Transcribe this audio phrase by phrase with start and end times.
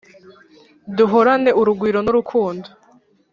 [0.95, 2.67] duhorane urugwiro n’urukundo.